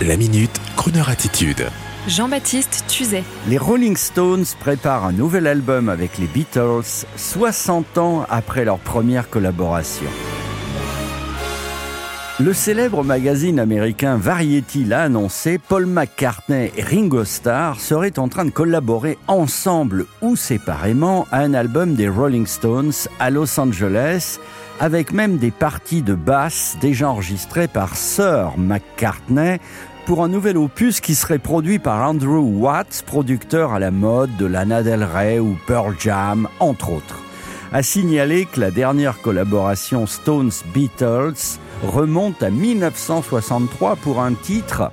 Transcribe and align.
La 0.00 0.16
minute, 0.16 0.60
Kroneur 0.74 1.10
attitude. 1.10 1.68
Jean-Baptiste 2.08 2.84
Tuzet. 2.88 3.22
Les 3.46 3.58
Rolling 3.58 3.96
Stones 3.96 4.46
préparent 4.58 5.04
un 5.04 5.12
nouvel 5.12 5.46
album 5.46 5.88
avec 5.88 6.18
les 6.18 6.26
Beatles, 6.26 7.06
60 7.16 7.98
ans 7.98 8.26
après 8.28 8.64
leur 8.64 8.78
première 8.78 9.30
collaboration. 9.30 10.08
Le 12.44 12.52
célèbre 12.52 13.04
magazine 13.04 13.60
américain 13.60 14.16
Variety 14.16 14.84
l'a 14.84 15.02
annoncé, 15.02 15.58
Paul 15.58 15.86
McCartney 15.86 16.72
et 16.76 16.82
Ringo 16.82 17.24
Starr 17.24 17.78
seraient 17.78 18.18
en 18.18 18.26
train 18.26 18.44
de 18.44 18.50
collaborer 18.50 19.16
ensemble 19.28 20.06
ou 20.22 20.34
séparément 20.34 21.28
à 21.30 21.38
un 21.38 21.54
album 21.54 21.94
des 21.94 22.08
Rolling 22.08 22.48
Stones 22.48 22.90
à 23.20 23.30
Los 23.30 23.60
Angeles, 23.60 24.40
avec 24.80 25.12
même 25.12 25.36
des 25.36 25.52
parties 25.52 26.02
de 26.02 26.16
basse 26.16 26.76
déjà 26.80 27.10
enregistrées 27.10 27.68
par 27.68 27.94
Sir 27.94 28.54
McCartney 28.58 29.60
pour 30.04 30.24
un 30.24 30.28
nouvel 30.28 30.56
opus 30.56 31.00
qui 31.00 31.14
serait 31.14 31.38
produit 31.38 31.78
par 31.78 32.08
Andrew 32.08 32.40
Watts, 32.40 33.04
producteur 33.06 33.72
à 33.72 33.78
la 33.78 33.92
mode 33.92 34.36
de 34.36 34.46
Lana 34.46 34.82
Del 34.82 35.04
Rey 35.04 35.38
ou 35.38 35.56
Pearl 35.68 35.94
Jam, 35.96 36.48
entre 36.58 36.90
autres. 36.90 37.22
A 37.74 37.82
signaler 37.82 38.44
que 38.44 38.60
la 38.60 38.70
dernière 38.70 39.22
collaboration 39.22 40.06
Stones-Beatles 40.06 41.58
remonte 41.82 42.42
à 42.42 42.50
1963 42.50 43.96
pour 43.96 44.20
un 44.20 44.34
titre 44.34 44.92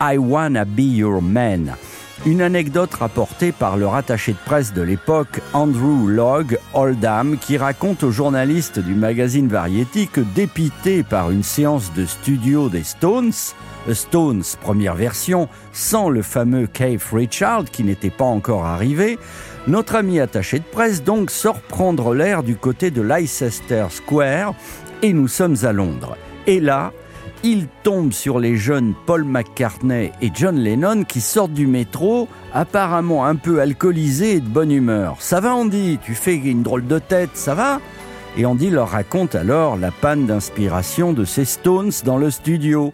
I 0.00 0.18
Wanna 0.18 0.64
Be 0.64 0.80
Your 0.80 1.22
Man. 1.22 1.76
Une 2.28 2.42
anecdote 2.42 2.92
rapportée 2.92 3.52
par 3.52 3.78
le 3.78 3.86
rattaché 3.86 4.32
de 4.32 4.38
presse 4.44 4.74
de 4.74 4.82
l'époque, 4.82 5.40
Andrew 5.54 6.06
Logg 6.08 6.58
Oldham, 6.74 7.38
qui 7.38 7.56
raconte 7.56 8.02
aux 8.02 8.10
journalistes 8.10 8.78
du 8.78 8.94
magazine 8.94 9.48
Variety 9.48 10.08
que 10.08 10.20
dépité 10.20 11.02
par 11.02 11.30
une 11.30 11.42
séance 11.42 11.90
de 11.94 12.04
studio 12.04 12.68
des 12.68 12.82
Stones, 12.82 13.32
Stones 13.90 14.42
première 14.60 14.94
version, 14.94 15.48
sans 15.72 16.10
le 16.10 16.20
fameux 16.20 16.66
Keith 16.66 17.02
Richard 17.10 17.64
qui 17.64 17.82
n'était 17.82 18.10
pas 18.10 18.26
encore 18.26 18.66
arrivé, 18.66 19.18
notre 19.66 19.94
ami 19.94 20.20
attaché 20.20 20.58
de 20.58 20.64
presse 20.64 21.02
donc 21.02 21.30
sort 21.30 21.62
prendre 21.62 22.14
l'air 22.14 22.42
du 22.42 22.56
côté 22.56 22.90
de 22.90 23.00
Leicester 23.00 23.86
Square 23.88 24.54
et 25.00 25.14
nous 25.14 25.28
sommes 25.28 25.56
à 25.62 25.72
Londres. 25.72 26.18
Et 26.46 26.60
là, 26.60 26.92
il 27.44 27.68
tombe 27.82 28.12
sur 28.12 28.38
les 28.38 28.56
jeunes 28.56 28.94
Paul 29.06 29.24
McCartney 29.24 30.12
et 30.20 30.30
John 30.34 30.56
Lennon 30.56 31.04
qui 31.04 31.20
sortent 31.20 31.52
du 31.52 31.66
métro, 31.66 32.28
apparemment 32.52 33.24
un 33.24 33.36
peu 33.36 33.60
alcoolisés 33.60 34.36
et 34.36 34.40
de 34.40 34.48
bonne 34.48 34.72
humeur. 34.72 35.16
Ça 35.20 35.40
va 35.40 35.54
Andy? 35.54 35.98
Tu 36.02 36.14
fais 36.14 36.36
une 36.36 36.62
drôle 36.62 36.86
de 36.86 36.98
tête, 36.98 37.30
ça 37.34 37.54
va? 37.54 37.80
Et 38.36 38.44
Andy 38.44 38.70
leur 38.70 38.90
raconte 38.90 39.34
alors 39.34 39.76
la 39.76 39.90
panne 39.90 40.26
d'inspiration 40.26 41.12
de 41.12 41.24
ces 41.24 41.44
Stones 41.44 41.92
dans 42.04 42.18
le 42.18 42.30
studio. 42.30 42.92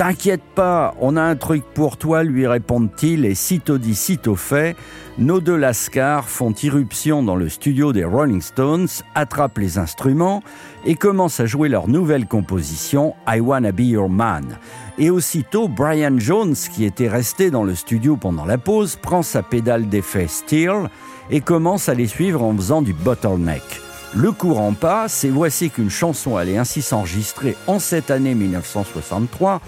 T'inquiète 0.00 0.40
pas, 0.54 0.94
on 0.98 1.18
a 1.18 1.22
un 1.22 1.36
truc 1.36 1.62
pour 1.74 1.98
toi, 1.98 2.22
lui 2.22 2.46
répondent-ils, 2.46 3.26
et 3.26 3.34
sitôt 3.34 3.76
dit, 3.76 3.94
sitôt 3.94 4.34
fait, 4.34 4.74
nos 5.18 5.40
deux 5.42 5.56
lascars 5.56 6.26
font 6.26 6.52
irruption 6.52 7.22
dans 7.22 7.36
le 7.36 7.50
studio 7.50 7.92
des 7.92 8.06
Rolling 8.06 8.40
Stones, 8.40 8.88
attrapent 9.14 9.58
les 9.58 9.76
instruments 9.76 10.42
et 10.86 10.94
commencent 10.94 11.40
à 11.40 11.44
jouer 11.44 11.68
leur 11.68 11.86
nouvelle 11.86 12.24
composition, 12.26 13.14
I 13.28 13.40
Wanna 13.40 13.72
Be 13.72 13.80
Your 13.80 14.08
Man. 14.08 14.56
Et 14.96 15.10
aussitôt, 15.10 15.68
Brian 15.68 16.18
Jones, 16.18 16.54
qui 16.54 16.86
était 16.86 17.10
resté 17.10 17.50
dans 17.50 17.62
le 17.62 17.74
studio 17.74 18.16
pendant 18.16 18.46
la 18.46 18.56
pause, 18.56 18.96
prend 18.96 19.20
sa 19.20 19.42
pédale 19.42 19.90
d'effet 19.90 20.28
Steel 20.28 20.88
et 21.28 21.42
commence 21.42 21.90
à 21.90 21.94
les 21.94 22.06
suivre 22.06 22.42
en 22.42 22.56
faisant 22.56 22.80
du 22.80 22.94
bottleneck. 22.94 23.89
Le 24.14 24.32
courant 24.32 24.72
passe 24.72 25.22
et 25.22 25.30
voici 25.30 25.70
qu'une 25.70 25.88
chanson 25.88 26.36
allait 26.36 26.58
ainsi 26.58 26.82
s'enregistrer 26.82 27.56
en 27.68 27.78
cette 27.78 28.10
année 28.10 28.34
1963, 28.34 29.60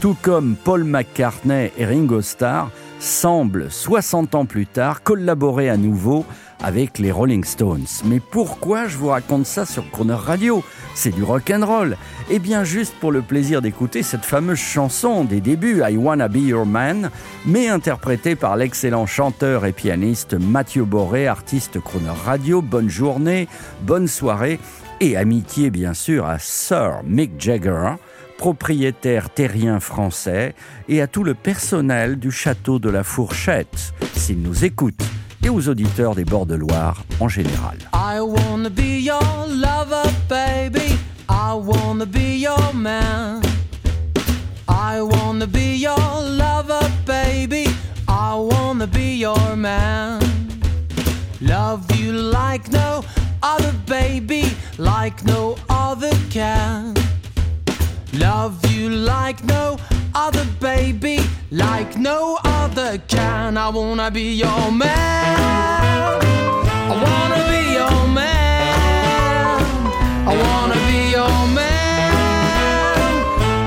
tout 0.00 0.14
comme 0.20 0.54
Paul 0.54 0.84
McCartney 0.84 1.72
et 1.78 1.86
Ringo 1.86 2.20
Starr 2.20 2.70
semblent 2.98 3.70
60 3.70 4.34
ans 4.34 4.44
plus 4.44 4.66
tard 4.66 5.02
collaborer 5.02 5.70
à 5.70 5.78
nouveau 5.78 6.26
avec 6.62 6.98
les 6.98 7.10
Rolling 7.10 7.44
Stones. 7.44 7.86
Mais 8.04 8.20
pourquoi 8.20 8.86
je 8.86 8.96
vous 8.96 9.08
raconte 9.08 9.46
ça 9.46 9.66
sur 9.66 9.90
Croner 9.90 10.14
Radio? 10.14 10.62
C'est 10.94 11.14
du 11.14 11.22
rock 11.22 11.50
and 11.50 11.64
roll. 11.66 11.96
Eh 12.30 12.38
bien 12.38 12.64
juste 12.64 12.94
pour 13.00 13.12
le 13.12 13.22
plaisir 13.22 13.62
d'écouter 13.62 14.02
cette 14.02 14.24
fameuse 14.24 14.58
chanson 14.58 15.24
des 15.24 15.40
débuts 15.40 15.82
I 15.86 15.96
Wanna 15.96 16.28
Be 16.28 16.36
Your 16.36 16.66
Man, 16.66 17.10
mais 17.44 17.68
interprétée 17.68 18.34
par 18.36 18.56
l'excellent 18.56 19.06
chanteur 19.06 19.66
et 19.66 19.72
pianiste 19.72 20.34
Mathieu 20.34 20.84
Boré, 20.84 21.26
artiste 21.26 21.80
Croner 21.80 22.10
Radio. 22.24 22.62
Bonne 22.62 22.88
journée, 22.88 23.48
bonne 23.82 24.08
soirée 24.08 24.58
et 25.00 25.16
amitié 25.16 25.70
bien 25.70 25.94
sûr 25.94 26.26
à 26.26 26.38
Sir 26.38 27.02
Mick 27.04 27.32
Jagger 27.38 27.96
propriétaire 28.36 29.30
terrien 29.30 29.80
français, 29.80 30.54
et 30.88 31.00
à 31.00 31.06
tout 31.06 31.24
le 31.24 31.34
personnel 31.34 32.16
du 32.18 32.30
château 32.30 32.78
de 32.78 32.90
la 32.90 33.02
Fourchette, 33.02 33.94
s'il 34.14 34.42
nous 34.42 34.64
écoute 34.64 35.02
et 35.46 35.48
aux 35.48 35.68
auditeurs 35.68 36.16
des 36.16 36.24
bords 36.24 36.46
de 36.46 36.56
Loire 36.56 37.04
en 37.20 37.28
général. 37.28 37.78
I 37.94 38.20
wanna 38.20 38.68
be 38.68 39.00
your 39.00 39.20
lover, 39.48 40.10
baby. 40.28 40.98
I 41.28 41.54
wanna 41.54 42.04
be 42.04 42.40
your 42.40 42.74
man. 42.74 43.40
I 44.68 45.00
wanna 45.00 45.46
be 45.46 45.76
your 45.76 45.96
lover, 46.36 46.90
baby. 47.06 47.68
I 48.08 48.34
wanna 48.34 48.88
be 48.88 49.18
your 49.20 49.56
man. 49.56 50.18
Love 51.40 51.84
you 51.96 52.10
like 52.10 52.68
no 52.72 53.04
other, 53.40 53.72
baby, 53.86 54.44
like 54.78 55.24
no 55.24 55.54
other 55.68 56.10
can. 56.28 56.94
Love 58.14 58.54
you 58.72 58.88
like 58.88 59.44
no 59.44 59.76
other, 59.78 59.95
baby, 60.60 61.18
like 61.50 61.96
no 61.96 62.38
other 62.44 62.98
can. 63.08 63.56
I 63.56 63.68
wanna 63.68 64.10
be 64.10 64.34
your 64.34 64.72
man. 64.72 65.36
I 66.90 66.94
wanna 67.04 67.40
be 67.50 67.62
your 67.78 68.08
man. 68.08 69.60
I 70.30 70.32
wanna 70.42 70.78
be 70.88 71.00
your 71.16 71.38
man. 71.58 72.12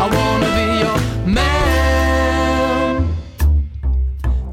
I 0.04 0.06
wanna 0.16 0.50
be 0.58 0.66
your 0.84 1.00
man. 1.38 2.92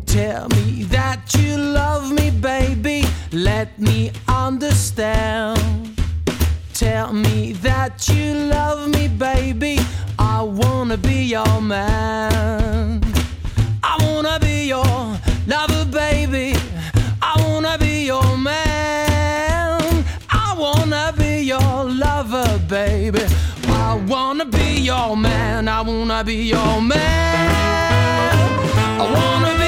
Tell 0.06 0.48
me 0.48 0.84
that 0.84 1.20
you 1.38 1.56
love 1.56 2.12
me, 2.12 2.30
baby. 2.30 3.04
Let 3.32 3.78
me 3.80 4.12
understand. 4.28 5.58
Tell 6.72 7.12
me 7.12 7.52
that 7.68 8.08
you 8.08 8.34
love 8.34 8.88
me, 8.88 9.08
baby. 9.08 9.75
I 10.56 10.58
wanna 10.58 10.96
be 10.96 11.24
your 11.24 11.60
man. 11.60 13.02
I 13.82 13.98
wanna 14.00 14.38
be 14.40 14.68
your 14.68 15.18
lover, 15.46 15.84
baby. 15.84 16.54
I 17.20 17.34
wanna 17.42 17.76
be 17.76 18.06
your 18.06 18.38
man. 18.38 20.04
I 20.30 20.54
wanna 20.58 21.12
be 21.18 21.42
your 21.42 21.84
lover, 21.84 22.58
baby. 22.70 23.20
I 23.68 24.02
wanna 24.08 24.46
be 24.46 24.80
your 24.80 25.14
man. 25.14 25.68
I 25.68 25.82
wanna 25.82 26.24
be 26.24 26.36
your 26.48 26.80
man. 26.80 27.50
I 28.98 29.04
wanna 29.14 29.58
be 29.58 29.65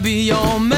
be 0.00 0.26
your 0.28 0.60
man. 0.60 0.77